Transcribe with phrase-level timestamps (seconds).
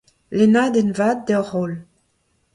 [0.37, 1.73] Lennadenn vat deoc'h holl.